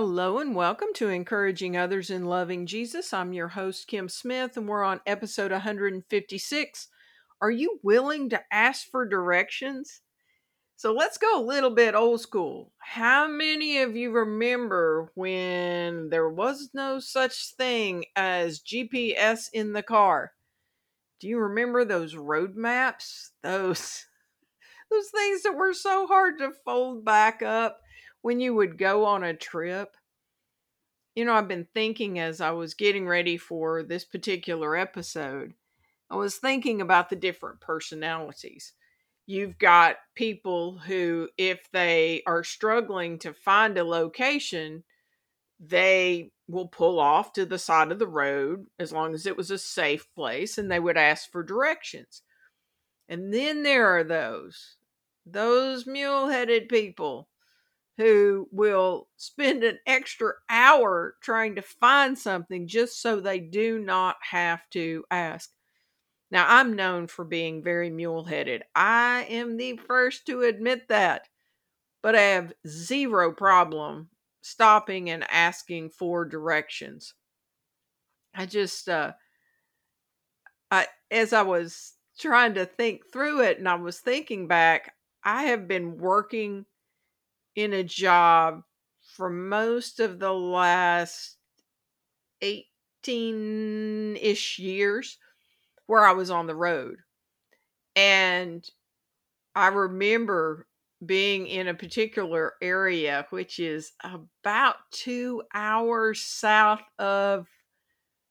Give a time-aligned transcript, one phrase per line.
[0.00, 3.12] Hello and welcome to Encouraging Others in Loving Jesus.
[3.12, 6.88] I'm your host, Kim Smith, and we're on episode 156.
[7.40, 10.02] Are you willing to ask for directions?
[10.76, 12.70] So let's go a little bit old school.
[12.78, 19.82] How many of you remember when there was no such thing as GPS in the
[19.82, 20.30] car?
[21.18, 23.32] Do you remember those road maps?
[23.42, 24.04] Those
[24.92, 27.80] those things that were so hard to fold back up
[28.28, 29.96] when you would go on a trip?
[31.14, 35.54] You know, I've been thinking as I was getting ready for this particular episode,
[36.10, 38.74] I was thinking about the different personalities
[39.28, 44.82] you've got people who, if they are struggling to find a location,
[45.60, 49.50] they will pull off to the side of the road as long as it was
[49.50, 52.22] a safe place and they would ask for directions.
[53.08, 54.76] And then there are those,
[55.26, 57.28] those mule headed people
[57.98, 64.16] who will spend an extra hour trying to find something just so they do not
[64.22, 65.50] have to ask.
[66.30, 68.62] Now, I'm known for being very mule headed.
[68.74, 71.28] I am the first to admit that.
[72.02, 74.10] But I have zero problem
[74.40, 77.14] stopping and asking for directions.
[78.34, 79.12] I just, uh,
[80.70, 85.44] I, as I was trying to think through it and I was thinking back, I
[85.44, 86.66] have been working
[87.58, 88.62] in a job
[89.16, 91.38] for most of the last
[92.40, 95.18] 18 ish years
[95.86, 96.98] where I was on the road.
[97.96, 98.64] And
[99.56, 100.68] I remember
[101.04, 107.48] being in a particular area, which is about two hours south of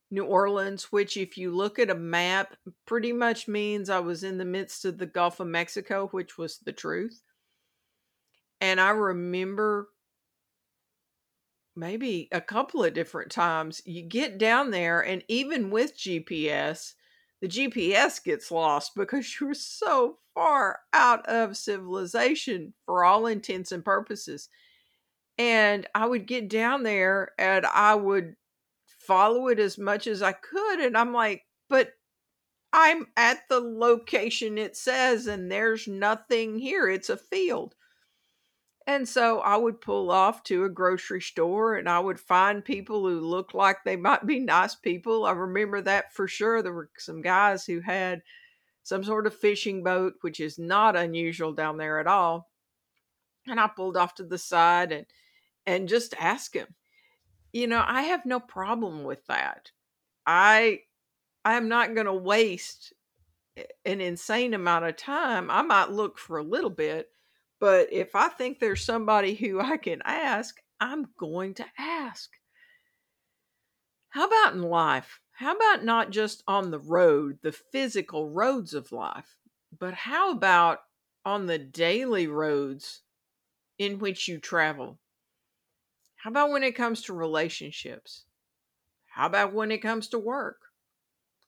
[0.10, 4.38] New Orleans, which, if you look at a map, pretty much means I was in
[4.38, 7.22] the midst of the Gulf of Mexico, which was the truth.
[8.60, 9.90] And I remember
[11.76, 16.94] maybe a couple of different times you get down there, and even with GPS,
[17.42, 23.86] the GPS gets lost because you're so far out of civilization for all intents and
[23.86, 24.50] purposes.
[25.38, 28.36] And I would get down there and I would
[28.86, 30.80] follow it as much as I could.
[30.80, 31.94] And I'm like, but
[32.74, 36.90] I'm at the location it says, and there's nothing here.
[36.90, 37.76] It's a field.
[38.88, 43.02] And so I would pull off to a grocery store and I would find people
[43.02, 45.26] who looked like they might be nice people.
[45.26, 46.62] I remember that for sure.
[46.62, 48.22] There were some guys who had
[48.84, 52.50] some sort of fishing boat, which is not unusual down there at all.
[53.46, 55.06] And I pulled off to the side and
[55.66, 56.74] and just asked him.
[57.52, 59.72] You know, I have no problem with that.
[60.26, 60.80] I
[61.44, 62.94] I'm not going to waste
[63.86, 65.52] an insane amount of time.
[65.52, 67.10] I might look for a little bit,
[67.60, 72.30] but if I think there's somebody who I can ask, I'm going to ask.
[74.10, 75.20] How about in life?
[75.32, 79.36] How about not just on the road, the physical roads of life,
[79.78, 80.80] but how about
[81.26, 83.02] on the daily roads
[83.78, 84.98] in which you travel?
[86.16, 88.26] How about when it comes to relationships?
[89.06, 90.58] How about when it comes to work?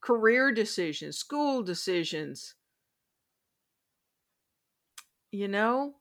[0.01, 2.55] Career decisions, school decisions.
[5.31, 5.95] You know,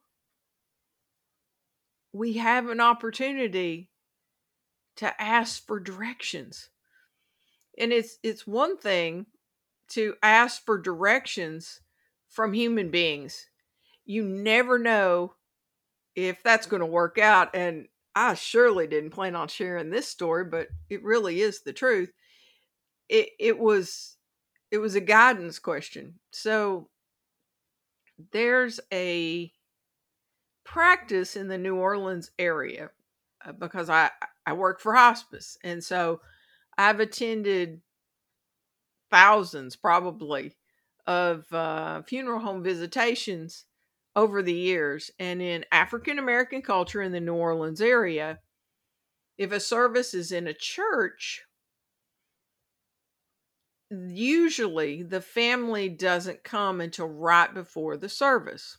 [2.12, 3.90] we have an opportunity
[4.96, 6.70] to ask for directions.
[7.78, 9.26] And it's it's one thing
[9.90, 11.80] to ask for directions
[12.28, 13.48] from human beings.
[14.04, 15.34] You never know
[16.16, 20.44] if that's going to work out and I surely didn't plan on sharing this story,
[20.44, 22.12] but it really is the truth.
[23.08, 24.16] It it was
[24.70, 26.18] it was a guidance question.
[26.30, 26.90] So
[28.32, 29.52] there's a
[30.68, 32.90] practice in the New Orleans area
[33.44, 34.10] uh, because I
[34.46, 36.20] I work for hospice, and so
[36.76, 37.80] I've attended
[39.10, 40.56] thousands, probably,
[41.06, 43.64] of uh, funeral home visitations
[44.14, 45.10] over the years.
[45.18, 48.40] And in African American culture in the New Orleans area,
[49.38, 51.44] if a service is in a church,
[53.90, 58.76] usually the family doesn't come until right before the service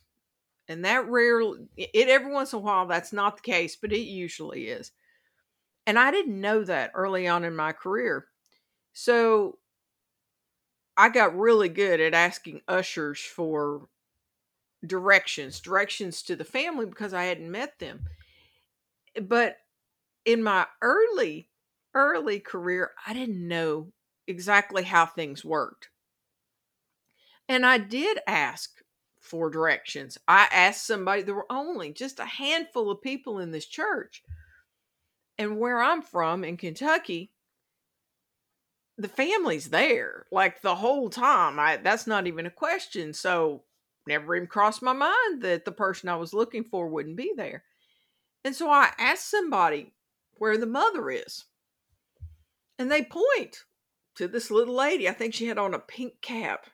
[0.70, 3.98] and that rarely it every once in a while that's not the case but it
[3.98, 4.92] usually is.
[5.86, 8.26] And i didn't know that early on in my career.
[8.92, 9.58] So
[10.96, 13.88] i got really good at asking ushers for
[14.86, 18.04] directions directions to the family because i hadn't met them.
[19.20, 19.58] But
[20.24, 21.48] in my early
[21.94, 23.92] early career i didn't know
[24.28, 25.88] exactly how things worked.
[27.48, 28.80] And i did ask
[29.30, 30.18] for directions.
[30.26, 34.24] I asked somebody, there were only just a handful of people in this church.
[35.38, 37.30] And where I'm from in Kentucky,
[38.98, 41.58] the family's there like the whole time.
[41.58, 43.14] I that's not even a question.
[43.14, 43.62] So
[44.06, 47.62] never even crossed my mind that the person I was looking for wouldn't be there.
[48.44, 49.94] And so I asked somebody
[50.32, 51.44] where the mother is.
[52.78, 53.64] And they point
[54.16, 55.08] to this little lady.
[55.08, 56.66] I think she had on a pink cap.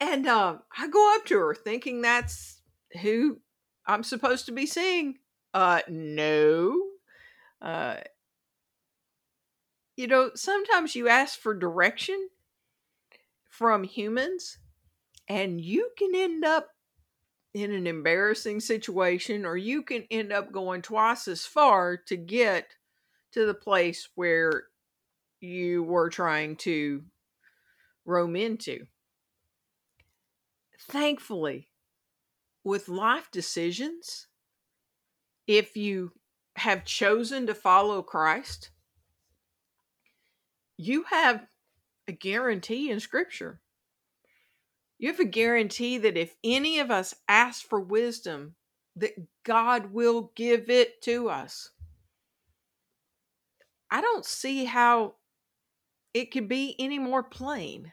[0.00, 2.60] And uh, I go up to her thinking that's
[3.00, 3.38] who
[3.86, 5.18] I'm supposed to be seeing.
[5.54, 6.82] Uh, no.
[7.62, 7.96] Uh,
[9.96, 12.28] you know, sometimes you ask for direction
[13.48, 14.58] from humans
[15.28, 16.68] and you can end up
[17.54, 22.66] in an embarrassing situation or you can end up going twice as far to get
[23.32, 24.64] to the place where
[25.40, 27.02] you were trying to
[28.04, 28.86] roam into.
[30.88, 31.68] Thankfully,
[32.62, 34.28] with life decisions,
[35.46, 36.12] if you
[36.56, 38.70] have chosen to follow Christ,
[40.76, 41.46] you have
[42.06, 43.60] a guarantee in Scripture.
[44.98, 48.54] You have a guarantee that if any of us ask for wisdom,
[48.94, 49.12] that
[49.44, 51.70] God will give it to us.
[53.90, 55.16] I don't see how
[56.14, 57.92] it could be any more plain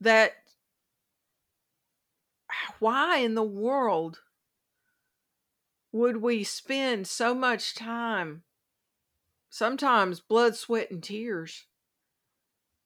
[0.00, 0.32] that
[2.78, 4.20] why in the world
[5.92, 8.42] would we spend so much time,
[9.50, 11.64] sometimes blood, sweat, and tears,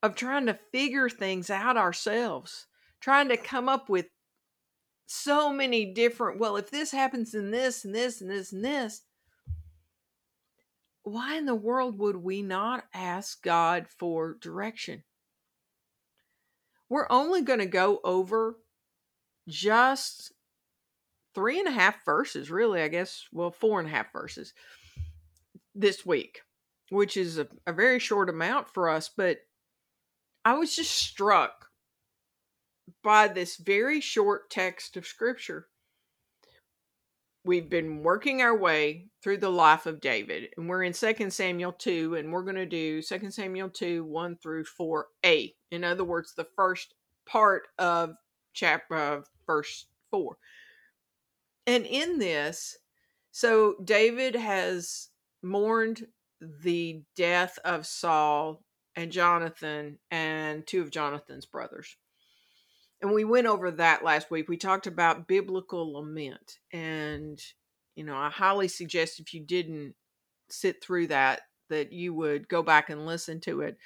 [0.03, 2.67] of trying to figure things out ourselves,
[3.01, 4.07] trying to come up with
[5.07, 9.03] so many different, well, if this happens in this and this and this and this,
[11.03, 15.03] why in the world would we not ask God for direction?
[16.89, 18.59] We're only going to go over
[19.49, 20.33] just
[21.35, 24.53] three and a half verses, really, I guess, well, four and a half verses
[25.75, 26.43] this week,
[26.91, 29.11] which is a, a very short amount for us.
[29.15, 29.39] But
[30.45, 31.67] I was just struck
[33.03, 35.69] by this very short text of scripture.
[37.45, 41.73] We've been working our way through the life of David, and we're in 2 Samuel
[41.73, 45.55] 2, and we're going to do 2 Samuel 2 1 through 4a.
[45.73, 46.95] In other words, the first
[47.27, 48.15] part of
[48.53, 50.37] chapter of verse 4.
[51.67, 52.79] And in this,
[53.31, 55.09] so David has
[55.43, 56.07] mourned
[56.41, 58.63] the death of Saul
[58.97, 61.97] and Jonathan and two of Jonathan's brothers.
[63.01, 64.49] And we went over that last week.
[64.49, 66.59] We talked about biblical lament.
[66.73, 67.41] And,
[67.97, 69.95] you know, I highly suggest if you didn't
[70.51, 73.77] sit through that, that you would go back and listen to it.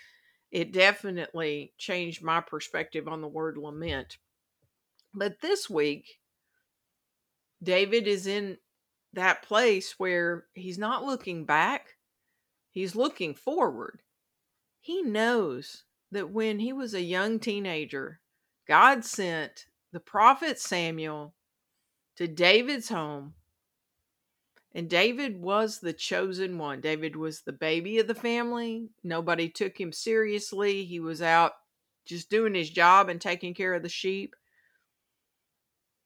[0.50, 4.18] It definitely changed my perspective on the word lament.
[5.16, 6.20] But this week,
[7.62, 8.58] David is in
[9.14, 11.96] that place where he's not looking back,
[12.70, 14.02] he's looking forward.
[14.78, 18.20] He knows that when he was a young teenager,
[18.68, 21.34] God sent the prophet Samuel
[22.16, 23.34] to David's home.
[24.74, 26.82] And David was the chosen one.
[26.82, 28.90] David was the baby of the family.
[29.02, 30.84] Nobody took him seriously.
[30.84, 31.52] He was out
[32.04, 34.36] just doing his job and taking care of the sheep.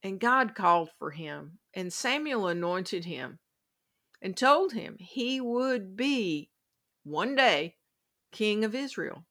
[0.03, 3.39] And God called for him, and Samuel anointed him
[4.21, 6.49] and told him he would be
[7.03, 7.75] one day
[8.31, 9.25] king of Israel.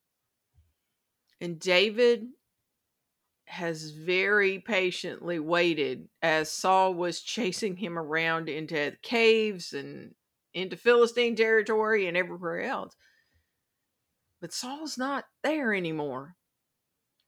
[1.39, 2.27] And David
[3.45, 10.15] has very patiently waited as Saul was chasing him around into caves and
[10.53, 12.95] into Philistine territory and everywhere else.
[14.39, 16.35] But Saul's not there anymore.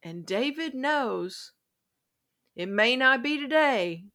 [0.02, 1.52] And David knows
[2.56, 4.06] it may not be today,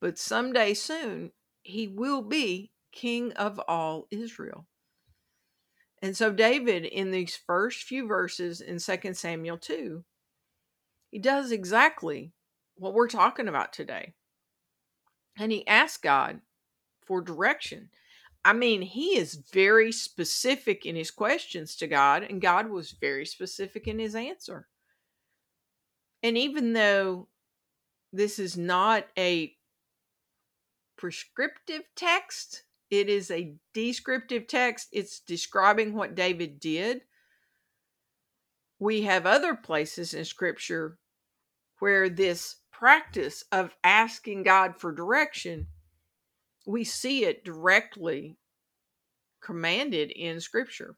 [0.00, 4.66] but someday soon he will be king of all Israel.
[6.02, 10.04] And so, David, in these first few verses in 2 Samuel 2,
[11.10, 12.32] he does exactly
[12.76, 14.12] what we're talking about today.
[15.38, 16.40] And he asks God
[17.06, 17.88] for direction.
[18.44, 23.26] I mean, he is very specific in his questions to God, and God was very
[23.26, 24.68] specific in his answer.
[26.22, 27.28] And even though
[28.16, 29.54] this is not a
[30.96, 34.88] prescriptive text, it is a descriptive text.
[34.92, 37.02] It's describing what David did.
[38.78, 40.98] We have other places in scripture
[41.78, 45.66] where this practice of asking God for direction,
[46.66, 48.36] we see it directly
[49.42, 50.96] commanded in Scripture.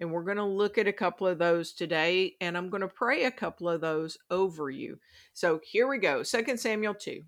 [0.00, 2.88] And we're going to look at a couple of those today, and I'm going to
[2.88, 4.98] pray a couple of those over you.
[5.34, 7.24] So here we go 2 Samuel 2 it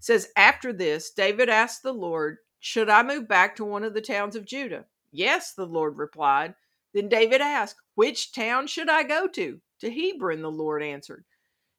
[0.00, 4.00] says, After this, David asked the Lord, Should I move back to one of the
[4.00, 4.86] towns of Judah?
[5.12, 6.54] Yes, the Lord replied.
[6.94, 9.60] Then David asked, Which town should I go to?
[9.80, 11.24] To Hebron, the Lord answered.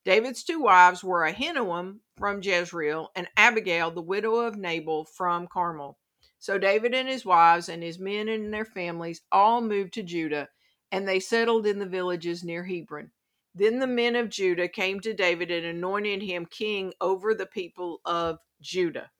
[0.06, 5.98] David's two wives were Ahinoam from Jezreel and Abigail, the widow of Nabal from Carmel.
[6.42, 10.50] So David and his wives and his men and their families all moved to Judah,
[10.92, 13.12] and they settled in the villages near Hebron.
[13.54, 18.02] Then the men of Judah came to David and anointed him king over the people
[18.06, 19.12] of Judah.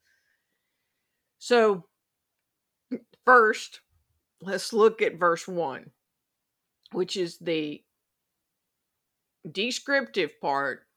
[1.38, 1.86] So,
[3.24, 3.82] first,
[4.42, 5.92] let's look at verse 1,
[6.92, 7.84] which is the
[9.52, 10.88] descriptive part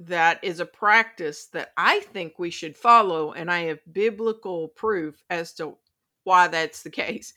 [0.00, 5.22] that is a practice that I think we should follow, and I have biblical proof
[5.28, 5.76] as to
[6.24, 7.34] why that's the case.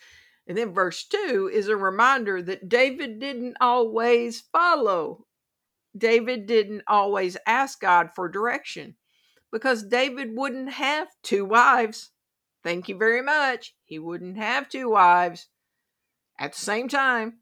[0.47, 5.25] And then verse 2 is a reminder that David didn't always follow.
[5.97, 8.95] David didn't always ask God for direction
[9.51, 12.11] because David wouldn't have two wives.
[12.63, 13.75] Thank you very much.
[13.83, 15.47] He wouldn't have two wives
[16.39, 17.39] at the same time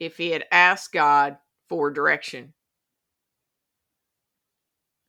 [0.00, 1.36] if he had asked God
[1.68, 2.54] for direction.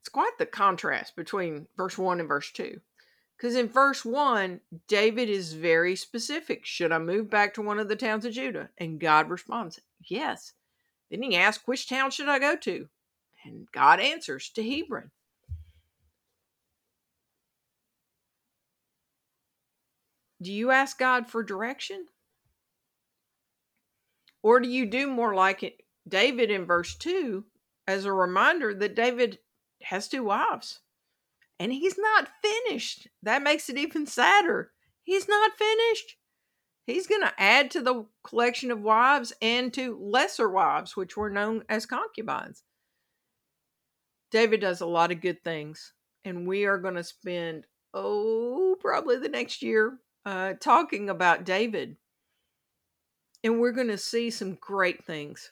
[0.01, 2.81] It's quite the contrast between verse 1 and verse 2.
[3.38, 6.65] Because in verse 1, David is very specific.
[6.65, 8.70] Should I move back to one of the towns of Judah?
[8.79, 10.53] And God responds, Yes.
[11.12, 12.88] Then he asks, Which town should I go to?
[13.46, 15.12] And God answers, To Hebron.
[20.41, 22.08] Do you ask God for direction?
[24.41, 27.46] Or do you do more like it, David in verse 2
[27.88, 29.38] as a reminder that David
[29.84, 30.80] has two wives
[31.60, 33.08] and he's not finished?
[33.24, 34.72] That makes it even sadder.
[35.04, 36.18] He's not finished.
[36.88, 41.30] He's going to add to the collection of wives and to lesser wives, which were
[41.30, 42.64] known as concubines.
[44.32, 45.94] David does a lot of good things,
[46.26, 51.98] and we are going to spend, oh, probably the next year uh, talking about David.
[53.44, 55.52] And we're going to see some great things.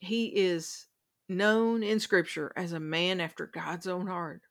[0.00, 0.86] He is
[1.30, 4.42] known in Scripture as a man after God's own heart.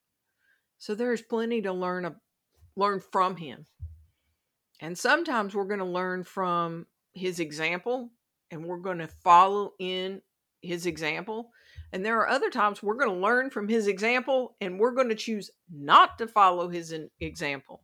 [0.78, 2.16] So there's plenty to learn, a,
[2.76, 3.66] learn from him.
[4.80, 8.12] And sometimes we're going to learn from his example
[8.50, 10.22] and we're going to follow in
[10.62, 11.52] his example.
[11.92, 15.10] And there are other times we're going to learn from his example and we're going
[15.10, 17.84] to choose not to follow his example.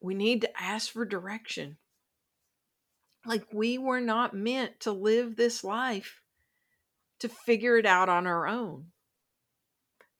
[0.00, 1.76] We need to ask for direction.
[3.28, 6.22] Like we were not meant to live this life
[7.20, 8.86] to figure it out on our own.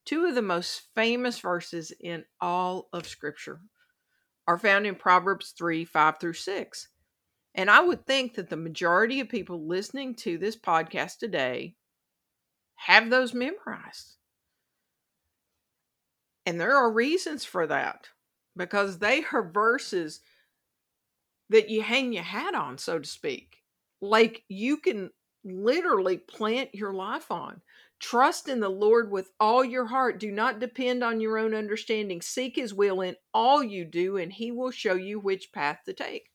[0.05, 3.61] Two of the most famous verses in all of Scripture
[4.47, 6.87] are found in Proverbs 3 5 through 6.
[7.55, 11.77] And I would think that the majority of people listening to this podcast today
[12.75, 14.17] have those memorized.
[16.45, 18.09] And there are reasons for that
[18.55, 20.21] because they are verses
[21.49, 23.57] that you hang your hat on, so to speak.
[24.01, 25.09] Like you can
[25.43, 27.61] literally plant your life on.
[27.99, 30.19] Trust in the Lord with all your heart.
[30.19, 32.21] Do not depend on your own understanding.
[32.21, 35.93] Seek his will in all you do, and he will show you which path to
[35.93, 36.29] take.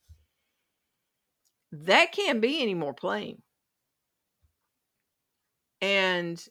[1.73, 3.43] That can't be any more plain.
[5.81, 6.43] And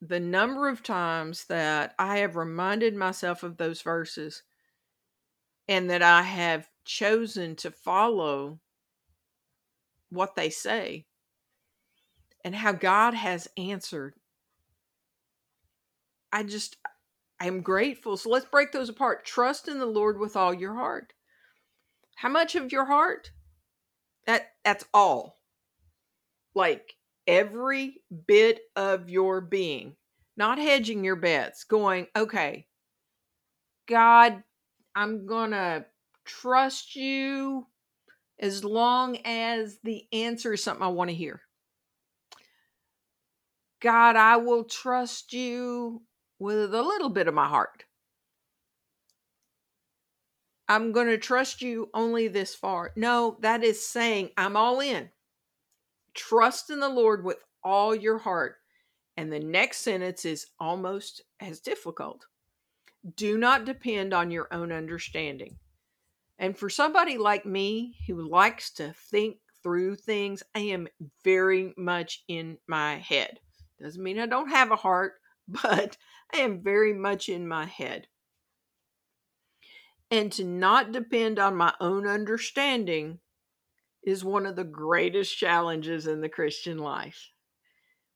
[0.00, 4.42] the number of times that I have reminded myself of those verses
[5.68, 8.60] and that I have chosen to follow
[10.10, 11.06] what they say
[12.44, 14.14] and how God has answered.
[16.32, 16.76] I just,
[17.40, 18.16] I'm grateful.
[18.16, 19.24] So let's break those apart.
[19.24, 21.12] Trust in the Lord with all your heart.
[22.16, 23.30] How much of your heart?
[24.26, 25.38] That that's all.
[26.54, 26.94] Like
[27.26, 29.96] every bit of your being.
[30.36, 32.66] Not hedging your bets, going, okay,
[33.86, 34.42] God,
[34.94, 35.84] I'm to
[36.30, 37.66] trust you
[38.38, 41.42] as long as the answer is something I want to hear.
[43.80, 46.02] God, I will trust you
[46.38, 47.84] with a little bit of my heart.
[50.68, 52.92] I'm going to trust you only this far.
[52.94, 55.10] No, that is saying I'm all in.
[56.14, 58.56] Trust in the Lord with all your heart.
[59.16, 62.26] And the next sentence is almost as difficult.
[63.16, 65.56] Do not depend on your own understanding.
[66.40, 70.88] And for somebody like me who likes to think through things, I am
[71.22, 73.38] very much in my head.
[73.78, 75.98] Doesn't mean I don't have a heart, but
[76.32, 78.06] I am very much in my head.
[80.10, 83.18] And to not depend on my own understanding
[84.02, 87.32] is one of the greatest challenges in the Christian life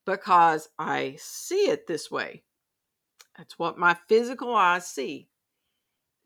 [0.07, 2.43] because I see it this way.
[3.37, 5.29] That's what my physical eyes see.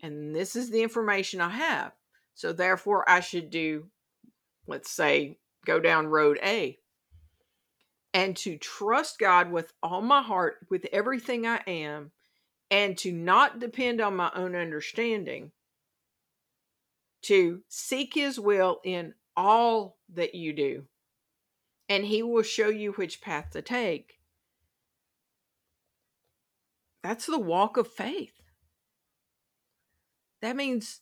[0.02, 1.92] And this is the information I have.
[2.34, 3.88] So therefore, I should do,
[4.66, 6.78] let's say, go down road A.
[8.14, 12.12] And to trust God with all my heart, with everything I am,
[12.70, 15.52] and to not depend on my own understanding,
[17.22, 20.84] to seek His will in all that you do,
[21.88, 24.18] and He will show you which path to take.
[27.02, 28.37] That's the walk of faith.
[30.42, 31.00] That means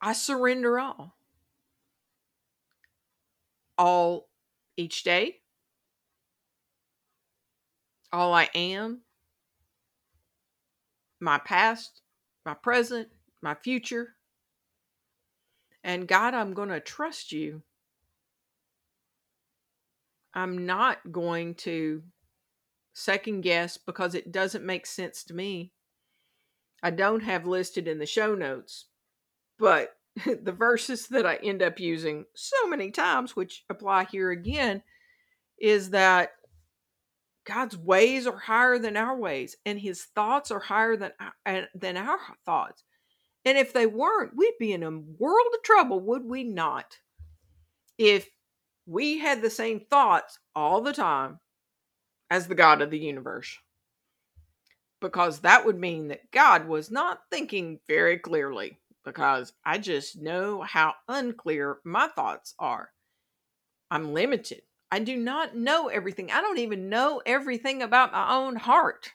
[0.00, 1.16] I surrender all.
[3.78, 4.28] All
[4.76, 5.40] each day,
[8.12, 9.00] all I am,
[11.18, 12.02] my past,
[12.44, 13.08] my present,
[13.40, 14.16] my future.
[15.82, 17.62] And God, I'm going to trust you.
[20.34, 22.02] I'm not going to
[22.92, 25.72] second guess because it doesn't make sense to me.
[26.82, 28.86] I don't have listed in the show notes,
[29.58, 34.82] but the verses that I end up using so many times, which apply here again,
[35.58, 36.30] is that
[37.44, 41.12] God's ways are higher than our ways, and His thoughts are higher than
[41.74, 42.84] than our thoughts.
[43.44, 46.98] And if they weren't, we'd be in a world of trouble, would we not?
[47.96, 48.28] If
[48.86, 51.38] we had the same thoughts all the time
[52.30, 53.56] as the God of the universe.
[55.00, 60.60] Because that would mean that God was not thinking very clearly, because I just know
[60.60, 62.90] how unclear my thoughts are.
[63.90, 64.62] I'm limited.
[64.92, 66.30] I do not know everything.
[66.30, 69.10] I don't even know everything about my own heart.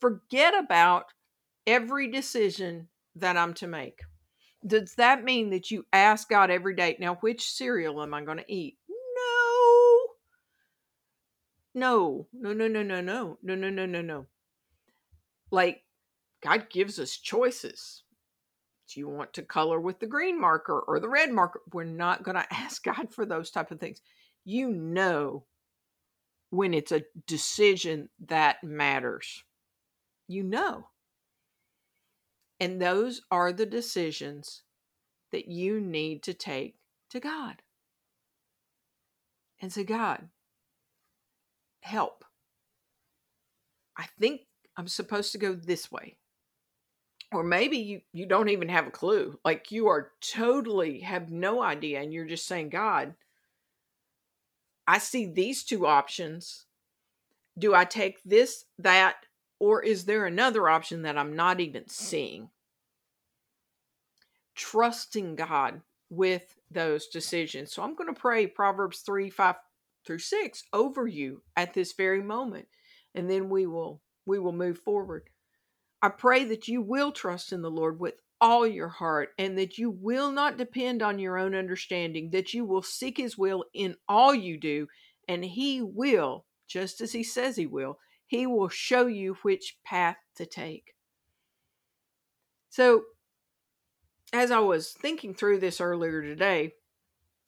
[0.00, 1.06] Forget about
[1.66, 4.00] every decision that I'm to make.
[4.66, 8.38] Does that mean that you ask God every day, now, which cereal am I going
[8.38, 8.78] to eat?
[8.88, 9.98] No.
[11.74, 14.26] No, no, no, no, no, no, no, no, no, no.
[15.50, 15.82] Like,
[16.42, 18.02] God gives us choices.
[18.92, 21.60] Do you want to color with the green marker or the red marker?
[21.72, 24.00] We're not going to ask God for those type of things
[24.44, 25.44] you know
[26.50, 29.42] when it's a decision that matters.
[30.28, 30.88] You know.
[32.58, 34.62] And those are the decisions
[35.32, 36.76] that you need to take
[37.10, 37.56] to God.
[39.60, 40.28] And say, God,
[41.80, 42.24] help.
[43.96, 44.42] I think
[44.76, 46.16] I'm supposed to go this way.
[47.32, 49.38] Or maybe you, you don't even have a clue.
[49.44, 53.14] Like you are totally have no idea and you're just saying, God,
[54.86, 56.66] I see these two options.
[57.58, 59.16] Do I take this, that,
[59.58, 62.50] or is there another option that I'm not even seeing?
[64.54, 67.72] Trusting God with those decisions.
[67.72, 69.56] So I'm going to pray Proverbs 3 5
[70.06, 72.68] through 6 over you at this very moment.
[73.14, 75.30] And then we will we will move forward.
[76.02, 79.78] I pray that you will trust in the Lord with all your heart and that
[79.78, 83.96] you will not depend on your own understanding, that you will seek his will in
[84.08, 84.88] all you do,
[85.28, 90.16] and he will, just as he says he will, he will show you which path
[90.36, 90.94] to take.
[92.68, 93.04] So,
[94.32, 96.72] as I was thinking through this earlier today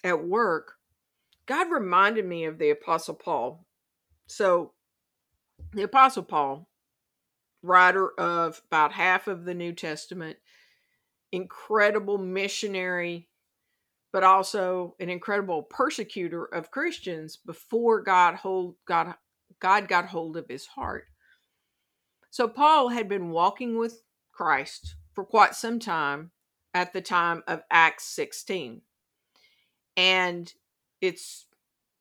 [0.03, 0.75] at work,
[1.47, 3.67] God reminded me of the Apostle Paul.
[4.27, 4.73] So,
[5.73, 6.69] the Apostle Paul,
[7.63, 10.39] writer of about half of the New Testament,
[11.33, 13.29] incredible missionary,
[14.13, 19.15] but also an incredible persecutor of Christians before God hold God
[19.61, 21.07] God got hold of his heart.
[22.31, 24.03] So Paul had been walking with
[24.33, 26.31] Christ for quite some time
[26.75, 28.83] at the time of Acts 16.
[29.97, 30.53] And
[31.01, 31.47] it's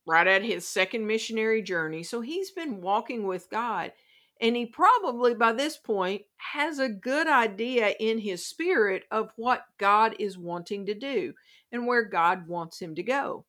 [0.08, 2.02] right at his second missionary journey.
[2.02, 3.92] So he's been walking with God
[4.40, 9.66] and he probably by this point has a good idea in his spirit of what
[9.78, 11.34] God is wanting to do
[11.72, 13.46] and where God wants him to go.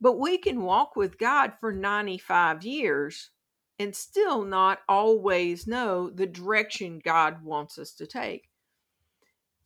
[0.00, 3.30] But we can walk with God for 95 years
[3.78, 8.48] and still not always know the direction God wants us to take.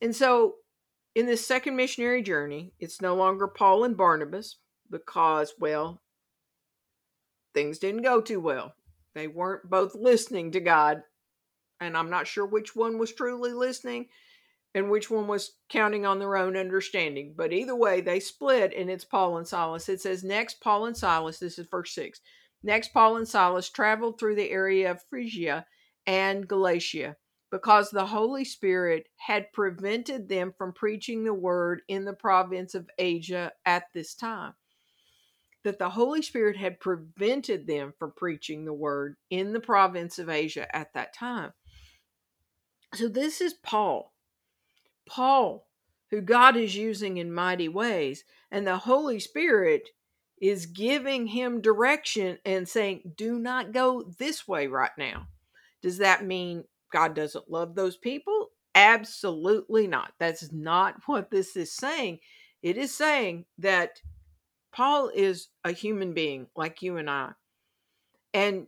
[0.01, 0.57] And so,
[1.15, 4.57] in this second missionary journey, it's no longer Paul and Barnabas
[4.91, 6.03] because, well,
[7.55, 8.75] things didn't go too well
[9.17, 11.03] they weren't both listening to God.
[11.81, 14.07] And I'm not sure which one was truly listening
[14.75, 17.35] and which one was counting on their own understanding.
[17.35, 19.89] But either way, they split, and it's Paul and Silas.
[19.89, 22.21] It says, Next, Paul and Silas, this is verse 6.
[22.63, 25.65] Next, Paul and Silas traveled through the area of Phrygia
[26.07, 27.17] and Galatia
[27.51, 32.91] because the Holy Spirit had prevented them from preaching the word in the province of
[32.99, 34.53] Asia at this time.
[35.67, 40.31] That the Holy Spirit had prevented them from preaching the word in the province of
[40.31, 41.53] Asia at that time.
[42.95, 44.15] So this is Paul.
[45.09, 45.67] Paul,
[46.11, 49.89] who God is using in mighty ways, and the Holy Spirit
[50.41, 55.27] is giving him direction and saying, Do not go this way right now.
[55.83, 58.51] Does that mean God doesn't love those people?
[58.77, 60.13] Absolutely not.
[60.21, 62.21] That's not what this is saying.
[62.63, 64.01] It is saying that
[64.77, 67.31] Paul is a human being like you and I.
[68.35, 68.67] And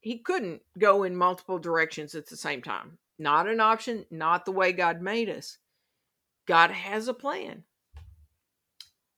[0.00, 2.98] he couldn't go in multiple directions at the same time.
[3.18, 5.58] Not an option, not the way God made us.
[6.46, 7.64] God has a plan.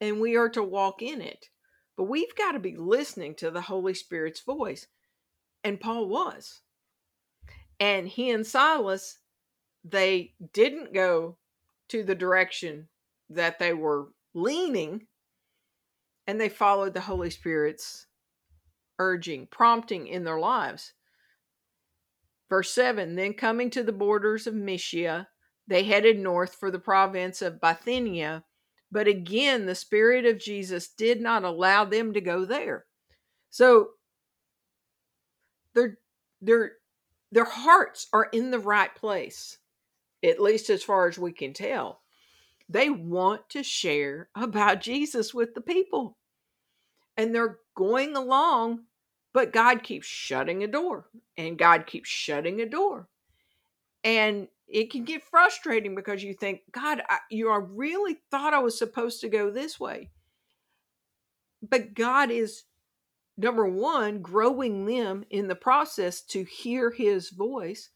[0.01, 1.51] And we are to walk in it.
[1.99, 4.87] But we've got to be listening to the Holy Spirit's voice.
[5.63, 6.63] And Paul was.
[7.79, 9.19] And he and Silas,
[9.85, 11.37] they didn't go
[11.91, 12.89] to the direction
[13.29, 15.07] that they were leaning,
[16.31, 18.07] and they followed the Holy Spirit's
[18.99, 20.93] urging, prompting in their lives.
[22.49, 25.29] Verse 7 Then coming to the borders of Mysia,
[25.67, 28.45] they headed north for the province of Bithynia
[28.91, 32.87] but again, the Spirit of Jesus did not allow them to go there.
[33.51, 33.91] So
[35.75, 35.99] their
[36.41, 36.73] their
[37.31, 39.59] their hearts are in the right place,
[40.25, 42.01] at least as far as we can tell.
[42.69, 46.17] They want to share about Jesus with the people.
[47.21, 48.85] And they're going along,
[49.35, 51.05] but God keeps shutting a door,
[51.37, 53.09] and God keeps shutting a door.
[54.03, 58.61] And it can get frustrating because you think, God, I, you I really thought I
[58.61, 60.09] was supposed to go this way.
[61.61, 62.63] But God is,
[63.37, 67.91] number one, growing them in the process to hear his voice.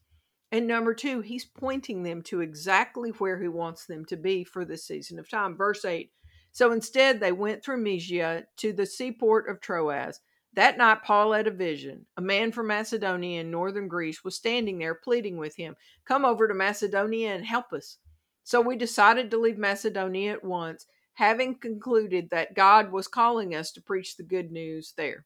[0.51, 4.65] And number two, he's pointing them to exactly where he wants them to be for
[4.65, 5.57] this season of time.
[5.57, 6.11] Verse 8
[6.55, 10.21] So instead, they went through Mysia to the seaport of Troas.
[10.53, 12.05] That night, Paul had a vision.
[12.15, 16.47] A man from Macedonia in northern Greece was standing there pleading with him, Come over
[16.47, 17.97] to Macedonia and help us.
[18.45, 23.73] So we decided to leave Macedonia at once, having concluded that God was calling us
[23.73, 25.25] to preach the good news there.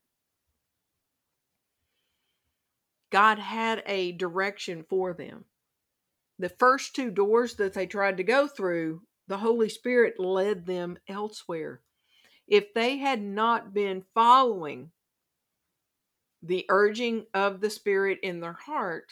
[3.11, 5.45] God had a direction for them.
[6.39, 10.97] The first two doors that they tried to go through, the Holy Spirit led them
[11.07, 11.81] elsewhere.
[12.47, 14.89] If they had not been following
[16.41, 19.11] the urging of the Spirit in their heart,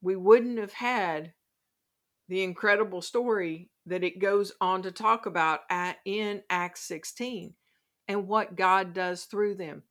[0.00, 1.34] we wouldn't have had
[2.28, 7.52] the incredible story that it goes on to talk about at, in Acts 16
[8.08, 9.82] and what God does through them.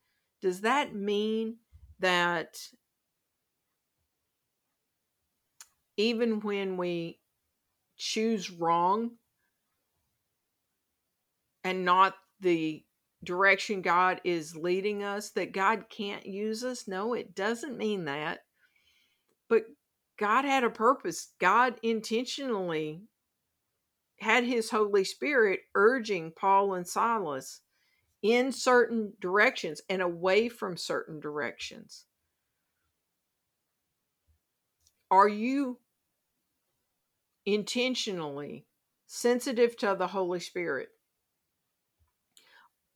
[0.42, 1.58] Does that mean
[2.00, 2.58] that
[5.98, 7.20] even when we
[8.04, 9.12] choose wrong
[11.64, 12.84] and not the
[13.24, 16.86] direction God is leading us, that God can't use us.
[16.86, 18.44] No, it doesn't mean that.
[19.48, 19.64] But
[20.20, 21.30] God had a purpose.
[21.40, 23.04] God intentionally
[24.20, 27.62] had his Holy Spirit urging Paul and Silas
[28.22, 32.04] in certain directions and away from certain directions.
[35.10, 35.78] Are you
[37.46, 38.66] intentionally
[39.06, 40.90] sensitive to the Holy Spirit?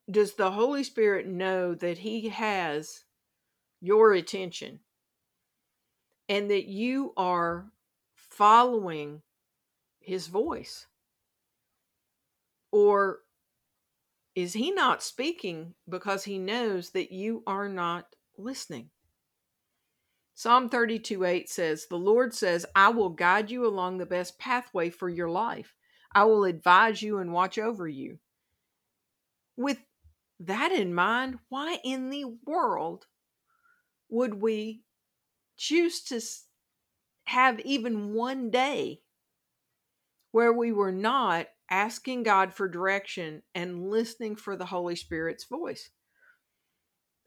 [0.09, 3.03] does the Holy Spirit know that He has
[3.81, 4.79] your attention
[6.29, 7.71] and that you are
[8.15, 9.21] following
[9.99, 10.87] His voice?
[12.71, 13.19] Or
[14.33, 18.89] is He not speaking because He knows that you are not listening?
[20.37, 24.91] Psalm 32 8 says, The Lord says, I will guide you along the best pathway
[24.91, 25.73] for your life.
[26.13, 28.19] I will advise you and watch over you.
[29.55, 29.79] With
[30.39, 33.07] that in mind, why in the world
[34.09, 34.83] would we
[35.57, 36.21] choose to
[37.25, 39.01] have even one day
[40.33, 45.89] where we were not asking God for direction and listening for the Holy Spirit's voice?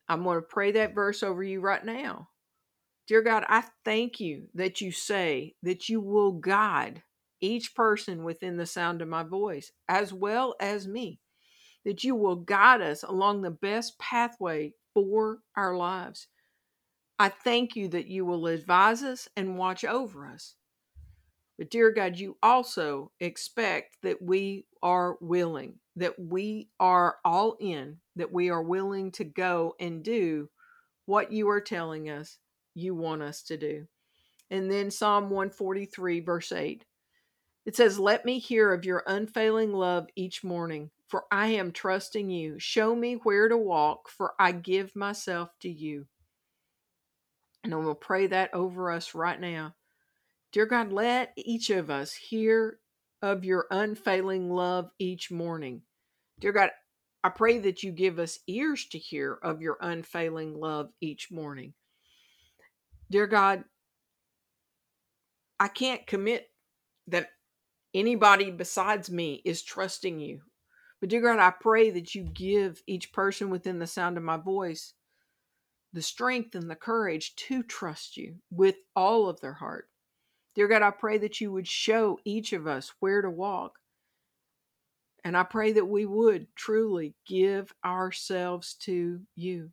[0.09, 2.29] I'm going to pray that verse over you right now.
[3.11, 7.03] Dear God, I thank you that you say that you will guide
[7.41, 11.19] each person within the sound of my voice, as well as me
[11.85, 16.29] that you will guide us along the best pathway for our lives.
[17.19, 20.55] I thank you that you will advise us and watch over us.
[21.59, 27.97] But, dear God, you also expect that we are willing, that we are all in,
[28.15, 30.49] that we are willing to go and do
[31.07, 32.39] what you are telling us
[32.75, 33.87] you want us to do.
[34.51, 36.85] And then Psalm 143, verse 8
[37.67, 42.31] it says, Let me hear of your unfailing love each morning for I am trusting
[42.31, 42.61] you.
[42.61, 46.07] Show me where to walk, for I give myself to you.
[47.65, 49.75] And I'm going to pray that over us right now.
[50.53, 52.79] Dear God, let each of us hear
[53.23, 55.83] of your unfailing love each morning.
[56.39, 56.71] Dear God,
[57.25, 61.75] I pray that you give us ears to hear of your unfailing love each morning.
[63.11, 63.65] Dear God,
[65.59, 66.49] I can't commit
[67.09, 67.31] that
[67.93, 70.43] anybody besides me is trusting you.
[71.01, 74.37] But dear God, I pray that you give each person within the sound of my
[74.37, 74.95] voice
[75.93, 79.89] the strength and the courage to trust you with all of their heart.
[80.55, 83.79] Dear God, I pray that you would show each of us where to walk.
[85.25, 89.71] And I pray that we would truly give ourselves to you.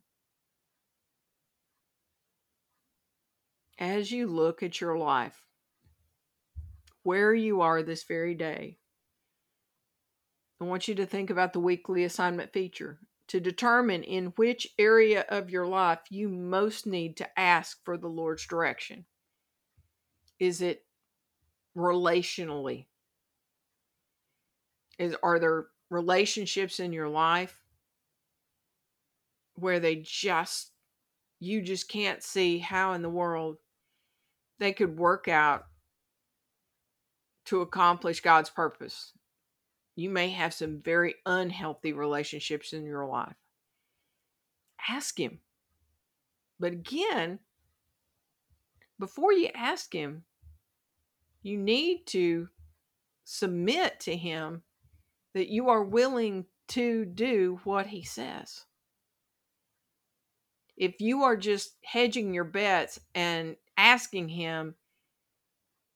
[3.78, 5.44] As you look at your life,
[7.04, 8.78] where you are this very day,
[10.60, 15.24] I want you to think about the weekly assignment feature to determine in which area
[15.28, 19.04] of your life you most need to ask for the Lord's direction.
[20.40, 20.84] Is it
[21.76, 22.86] relationally?
[24.98, 27.62] Is are there relationships in your life
[29.54, 30.72] where they just
[31.38, 33.58] you just can't see how in the world
[34.58, 35.66] they could work out
[37.46, 39.12] to accomplish God's purpose.
[39.96, 43.36] You may have some very unhealthy relationships in your life.
[44.88, 45.40] Ask Him.
[46.60, 47.38] But again,
[48.98, 50.24] before you ask Him,
[51.42, 52.48] you need to
[53.24, 54.62] submit to Him
[55.34, 58.64] that you are willing to do what He says.
[60.76, 64.74] If you are just hedging your bets and asking Him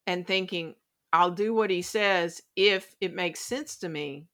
[0.07, 0.75] and thinking,
[1.11, 4.25] I'll do what he says if it makes sense to me.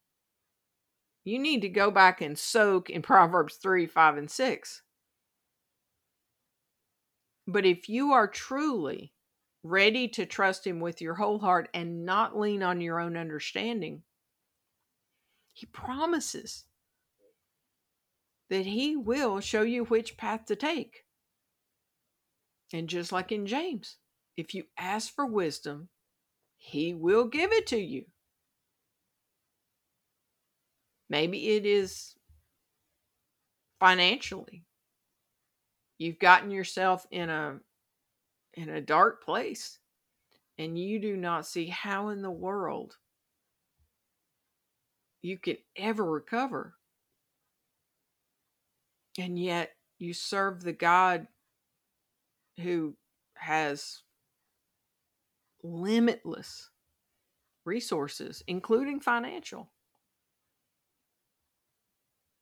[1.25, 4.81] You need to go back and soak in Proverbs 3, 5, and 6.
[7.47, 9.13] But if you are truly
[9.63, 14.03] ready to trust him with your whole heart and not lean on your own understanding,
[15.51, 16.63] he promises
[18.49, 21.03] that he will show you which path to take.
[22.73, 23.97] And just like in James,
[24.37, 25.89] if you ask for wisdom,
[26.57, 28.05] he will give it to you.
[31.09, 32.15] Maybe it is
[33.79, 34.63] financially.
[35.97, 37.59] You've gotten yourself in a
[38.53, 39.79] in a dark place
[40.57, 42.97] and you do not see how in the world
[45.21, 46.75] you can ever recover.
[49.17, 51.27] And yet you serve the God
[52.59, 52.95] who
[53.35, 54.03] has
[55.63, 56.69] limitless
[57.65, 59.69] resources, including financial.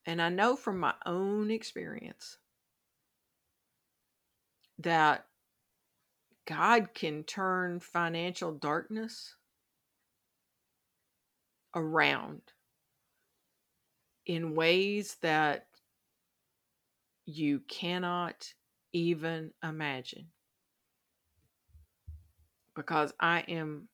[0.06, 2.38] And I know from my own experience
[4.80, 5.26] that
[6.46, 9.36] God can turn financial darkness
[11.76, 12.42] around
[14.26, 15.68] in ways that
[17.26, 18.54] you cannot
[18.94, 20.28] even imagine
[22.76, 23.90] because I am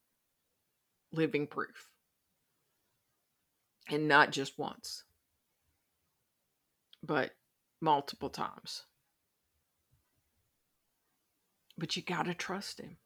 [1.13, 1.89] living proof.
[3.89, 5.03] And not just once,
[7.01, 7.31] but
[7.81, 8.83] multiple times.
[11.77, 12.97] But you got to trust him.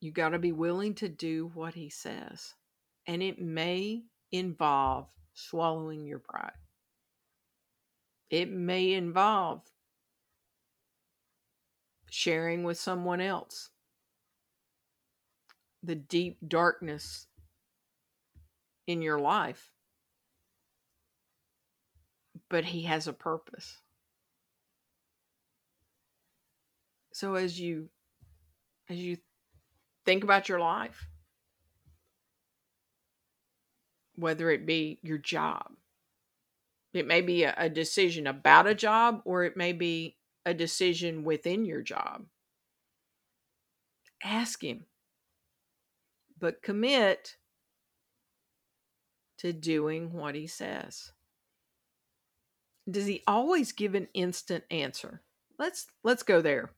[0.00, 2.54] You got to be willing to do what he says.
[3.06, 6.52] And it may involve swallowing your pride.
[8.30, 9.62] It may involve
[12.14, 13.70] sharing with someone else
[15.82, 17.26] the deep darkness
[18.86, 19.70] in your life.
[22.48, 23.80] But he has a purpose.
[27.12, 27.88] So as you
[28.88, 29.16] as you
[30.04, 31.08] think about your life,
[34.14, 35.72] whether it be your job,
[36.92, 41.24] it may be a, a decision about a job or it may be a decision
[41.24, 42.26] within your job.
[44.22, 44.86] Ask him
[46.44, 47.36] but commit
[49.38, 51.12] to doing what he says.
[52.90, 55.22] Does he always give an instant answer?
[55.58, 56.70] Let's let's go there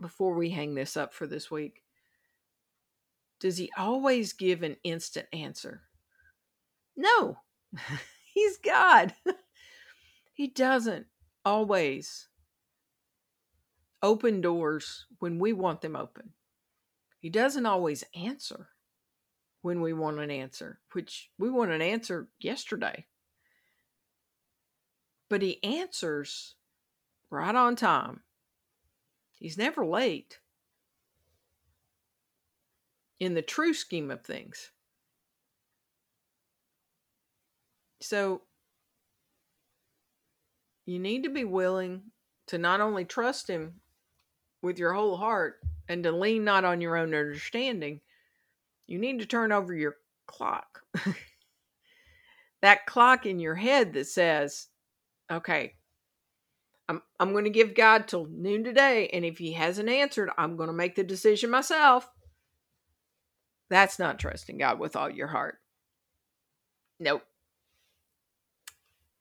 [0.00, 1.84] before we hang this up for this week.
[3.38, 5.82] Does he always give an instant answer?
[6.96, 7.38] No.
[8.34, 9.14] He's God.
[10.34, 11.06] he doesn't
[11.44, 12.26] always
[14.02, 16.30] open doors when we want them open.
[17.20, 18.68] He doesn't always answer
[19.62, 23.06] when we want an answer, which we want an answer yesterday.
[25.28, 26.54] But he answers
[27.30, 28.22] right on time.
[29.38, 30.38] He's never late
[33.18, 34.70] in the true scheme of things.
[38.00, 38.42] So
[40.86, 42.02] you need to be willing
[42.46, 43.74] to not only trust him
[44.62, 48.00] with your whole heart and to lean not on your own understanding,
[48.86, 49.96] you need to turn over your
[50.26, 50.82] clock.
[52.62, 54.68] that clock in your head that says,
[55.30, 55.74] okay,
[56.88, 59.08] I'm, I'm going to give God till noon today.
[59.12, 62.10] And if he hasn't answered, I'm going to make the decision myself.
[63.68, 65.58] That's not trusting God with all your heart.
[66.98, 67.22] Nope.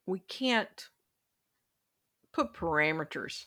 [0.08, 0.90] We can't
[2.34, 3.46] put parameters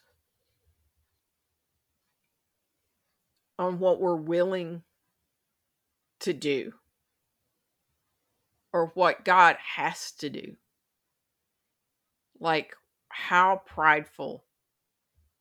[3.59, 4.83] on what we're willing
[6.21, 6.73] to do
[8.73, 10.57] or what God has to do.
[12.41, 12.75] Like,
[13.09, 14.45] how prideful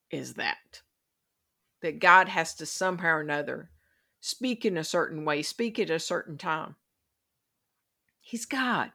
[0.09, 0.81] is that?
[1.81, 3.69] That God has to somehow or another
[4.19, 6.75] speak in a certain way, speak at a certain time.
[8.21, 8.91] He's God.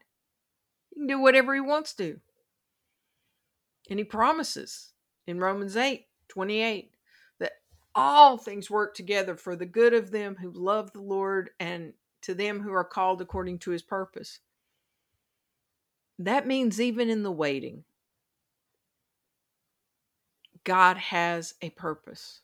[0.90, 2.20] He can do whatever he wants to.
[3.90, 4.92] And he promises
[5.26, 6.95] in Romans 8 28 that
[7.96, 12.34] all things work together for the good of them who love the Lord and to
[12.34, 14.40] them who are called according to his purpose.
[16.18, 17.84] That means even in the waiting,
[20.64, 22.40] God has a purpose.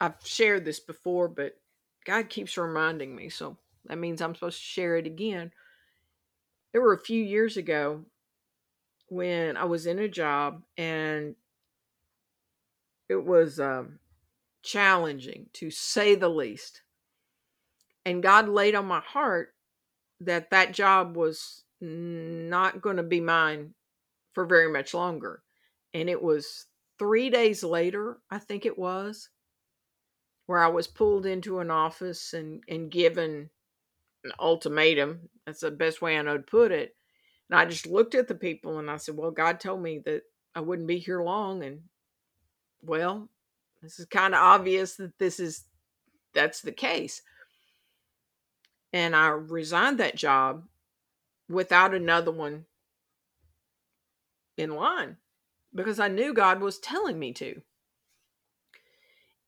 [0.00, 1.58] I've shared this before, but
[2.04, 3.28] God keeps reminding me.
[3.28, 5.52] So that means I'm supposed to share it again.
[6.72, 8.04] There were a few years ago
[9.08, 11.34] when I was in a job and
[13.08, 13.98] it was um,
[14.62, 16.82] challenging to say the least.
[18.04, 19.54] And God laid on my heart
[20.20, 23.74] that that job was not going to be mine
[24.32, 25.42] for very much longer.
[25.94, 26.66] And it was
[26.98, 29.28] three days later, I think it was,
[30.46, 33.50] where I was pulled into an office and, and given
[34.24, 35.28] an ultimatum.
[35.44, 36.94] That's the best way I know to put it.
[37.50, 40.22] And I just looked at the people and I said, Well, God told me that
[40.54, 41.62] I wouldn't be here long.
[41.62, 41.80] And
[42.86, 43.28] well,
[43.82, 45.64] this is kind of obvious that this is
[46.34, 47.22] that's the case.
[48.92, 50.64] And I resigned that job
[51.48, 52.66] without another one
[54.56, 55.16] in line
[55.74, 57.60] because I knew God was telling me to.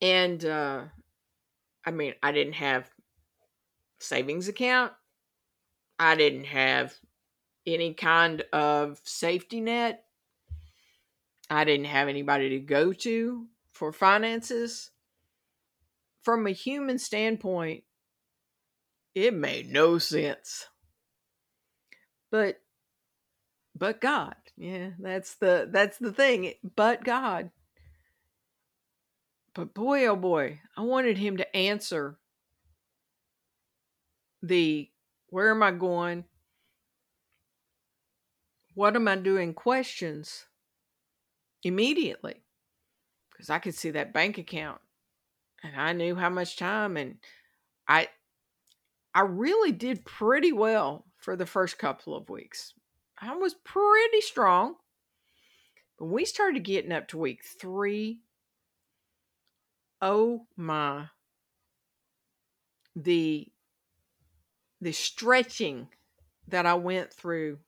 [0.01, 0.85] And uh
[1.85, 2.91] I mean, I didn't have
[3.99, 4.93] savings account.
[5.99, 6.95] I didn't have
[7.67, 10.05] any kind of safety net.
[11.51, 14.91] I didn't have anybody to go to for finances.
[16.23, 17.85] From a human standpoint,
[19.15, 20.67] it made no sense.
[22.31, 22.61] But
[23.77, 24.35] but God.
[24.57, 26.53] Yeah, that's the that's the thing.
[26.77, 27.51] But God.
[29.55, 32.19] But boy oh boy, I wanted him to answer
[34.43, 34.91] the
[35.31, 36.25] where am I going?
[38.79, 40.47] what am I doing questions
[41.63, 42.43] immediately
[43.31, 44.81] because I could see that bank account
[45.63, 47.17] and I knew how much time and
[47.87, 48.09] I
[49.15, 52.75] I really did pretty well for the first couple of weeks.
[53.21, 54.77] I was pretty strong.
[55.97, 58.21] When we started getting up to week 3,
[60.01, 61.09] oh my
[62.95, 63.49] the
[64.81, 65.89] the stretching
[66.47, 67.59] that I went through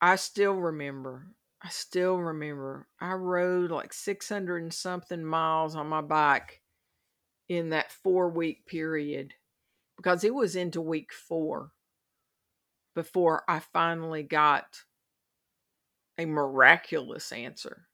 [0.00, 1.26] I still remember.
[1.62, 2.86] I still remember.
[3.00, 6.60] I rode like 600 and something miles on my bike
[7.48, 9.34] in that four week period
[9.96, 11.70] because it was into week four
[12.94, 14.82] before I finally got
[16.18, 17.86] a miraculous answer.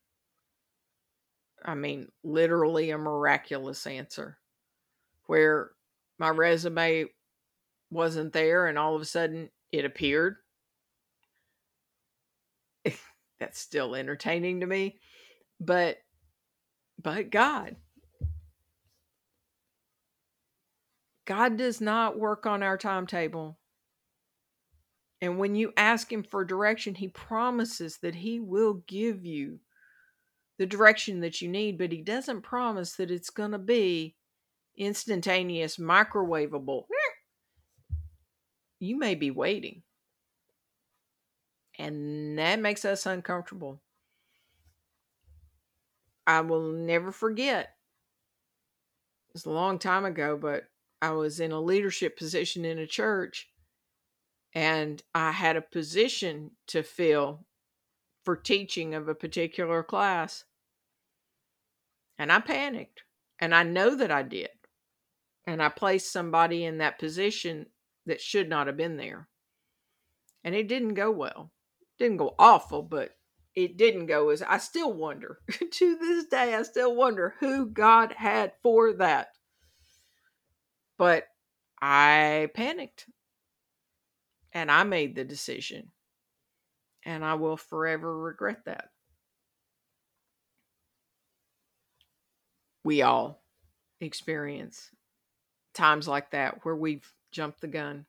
[1.65, 4.39] I mean, literally a miraculous answer
[5.27, 5.71] where
[6.19, 7.07] my resume
[7.91, 10.37] wasn't there and all of a sudden it appeared
[13.41, 14.99] that's still entertaining to me.
[15.59, 15.99] But
[17.03, 17.77] but God
[21.27, 23.59] God does not work on our timetable.
[25.21, 29.61] And when you ask him for direction, he promises that he will give you
[30.59, 34.17] the direction that you need, but he doesn't promise that it's going to be
[34.77, 36.87] instantaneous, microwavable.
[38.79, 39.83] You may be waiting.
[41.81, 43.81] And that makes us uncomfortable.
[46.27, 47.77] I will never forget
[49.35, 50.65] It's a long time ago, but
[51.01, 53.49] I was in a leadership position in a church
[54.55, 57.47] and I had a position to fill
[58.25, 60.45] for teaching of a particular class.
[62.19, 63.05] And I panicked.
[63.39, 64.51] And I know that I did.
[65.47, 67.67] And I placed somebody in that position
[68.07, 69.29] that should not have been there.
[70.45, 71.53] And it didn't go well.
[72.01, 73.11] Didn't go awful, but
[73.55, 75.39] it didn't go as I still wonder.
[75.71, 79.29] to this day, I still wonder who God had for that.
[80.97, 81.25] But
[81.81, 83.07] I panicked
[84.53, 85.93] and I made the decision.
[87.05, 88.89] And I will forever regret that.
[92.83, 93.43] We all
[94.01, 94.89] experience
[95.75, 98.07] times like that where we've jumped the gun.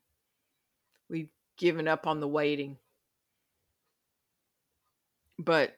[1.10, 2.78] We've given up on the waiting.
[5.44, 5.76] But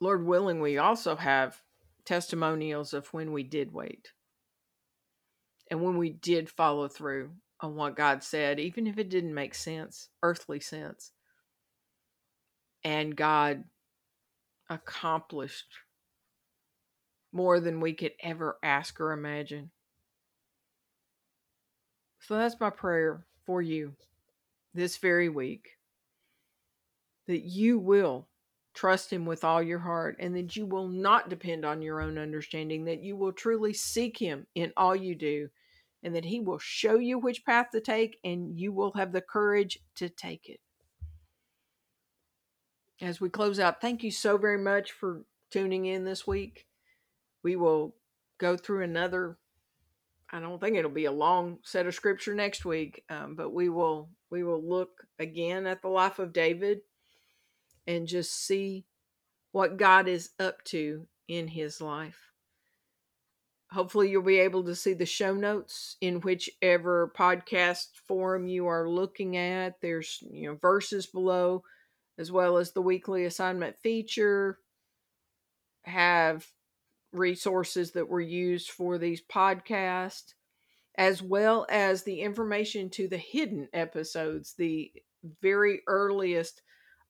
[0.00, 1.60] Lord willing, we also have
[2.04, 4.12] testimonials of when we did wait
[5.70, 7.30] and when we did follow through
[7.60, 11.12] on what God said, even if it didn't make sense, earthly sense.
[12.82, 13.64] And God
[14.70, 15.68] accomplished
[17.32, 19.70] more than we could ever ask or imagine.
[22.20, 23.92] So that's my prayer for you
[24.72, 25.68] this very week
[27.26, 28.28] that you will
[28.74, 32.18] trust Him with all your heart and that you will not depend on your own
[32.18, 35.48] understanding, that you will truly seek Him in all you do
[36.04, 39.22] and that He will show you which path to take, and you will have the
[39.22, 40.60] courage to take it.
[43.00, 46.66] As we close out, thank you so very much for tuning in this week.
[47.42, 47.96] We will
[48.38, 49.38] go through another.
[50.30, 53.68] I don't think it'll be a long set of scripture next week, um, but we
[53.68, 56.80] will we will look again at the life of David
[57.86, 58.84] and just see
[59.52, 62.32] what God is up to in his life.
[63.70, 68.88] Hopefully, you'll be able to see the show notes in whichever podcast forum you are
[68.88, 69.80] looking at.
[69.80, 71.64] There's you know verses below,
[72.18, 74.58] as well as the weekly assignment feature.
[75.84, 76.46] Have
[77.12, 80.34] resources that were used for these podcasts,
[80.96, 84.92] as well as the information to the hidden episodes, the
[85.42, 86.62] very earliest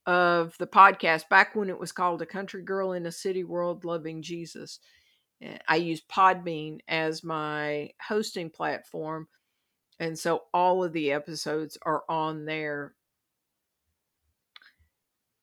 [0.06, 3.84] of the podcast, back when it was called A Country Girl in a City World
[3.84, 4.80] Loving Jesus.
[5.42, 9.28] Eh, I use Podbean as my hosting platform.
[10.00, 12.94] And so all of the episodes are on there.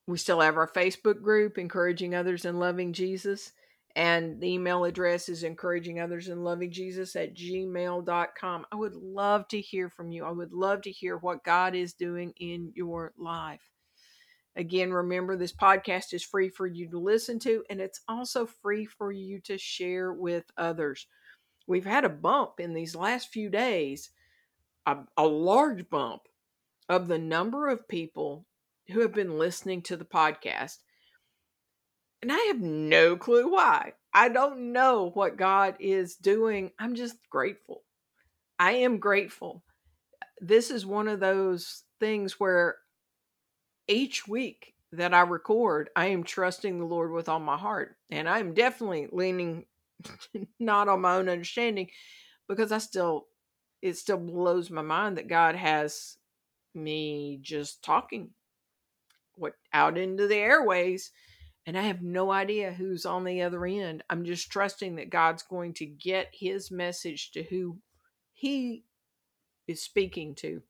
[0.07, 3.53] We still have our Facebook group, Encouraging Others in Loving Jesus.
[3.95, 8.66] And the email address is encouraging others in loving Jesus at gmail.com.
[8.72, 10.24] I would love to hear from you.
[10.24, 13.62] I would love to hear what God is doing in your life.
[14.56, 18.86] Again, remember this podcast is free for you to listen to, and it's also free
[18.86, 21.08] for you to share with others.
[21.68, 24.10] We've had a bump in these last few days,
[24.86, 26.24] a, a large bump
[26.89, 28.45] of the number of people
[28.89, 30.80] who have been listening to the podcast.
[32.22, 33.93] And I have no clue why.
[34.14, 36.72] I don't know what God is doing.
[36.78, 37.84] I'm just grateful.
[38.60, 39.64] I am grateful.
[40.41, 42.76] This is one of those things where
[43.92, 47.96] each week that I record, I am trusting the Lord with all my heart.
[48.10, 49.66] And I'm definitely leaning
[50.60, 51.89] not on my own understanding
[52.48, 53.28] because I still,
[53.82, 56.18] it still blows my mind that God has
[56.74, 58.32] me just talking
[59.36, 61.12] what out into the airways
[61.66, 64.04] and I have no idea who's on the other end.
[64.10, 67.78] I'm just trusting that God's going to get his message to who
[68.34, 68.84] he
[69.68, 70.62] is speaking to.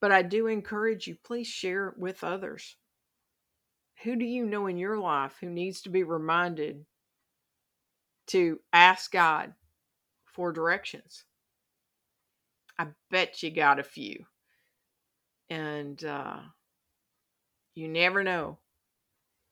[0.00, 2.76] But I do encourage you, please share it with others.
[4.02, 6.84] Who do you know in your life who needs to be reminded
[8.28, 9.54] to ask God
[10.26, 11.24] for directions?
[12.78, 14.26] I bet you got a few.
[15.48, 16.40] And uh,
[17.74, 18.58] you never know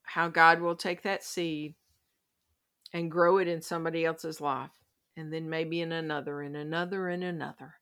[0.03, 1.75] how God will take that seed
[2.93, 4.71] and grow it in somebody else's life,
[5.17, 7.75] and then maybe in another, and another, and another.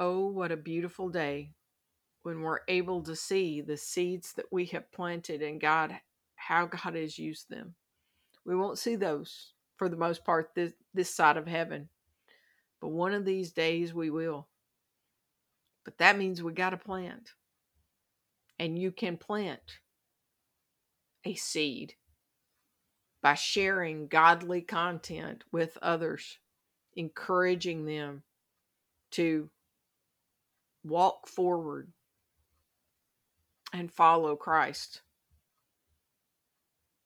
[0.00, 1.52] Oh, what a beautiful day
[2.24, 5.94] when we're able to see the seeds that we have planted and God,
[6.36, 7.74] how God has used them.
[8.44, 11.88] We won't see those for the most part this, this side of heaven,
[12.80, 14.48] but one of these days we will.
[15.84, 17.32] But that means we got to plant.
[18.58, 19.80] And you can plant
[21.24, 21.94] a seed
[23.22, 26.38] by sharing godly content with others,
[26.94, 28.22] encouraging them
[29.12, 29.50] to
[30.84, 31.92] walk forward
[33.72, 35.02] and follow Christ.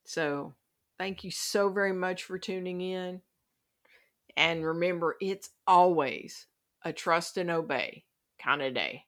[0.05, 0.55] So
[0.99, 3.23] Thank you so very much for tuning in.
[4.37, 6.47] And remember, it's always
[6.85, 8.05] a trust and obey
[8.43, 9.05] kind of day.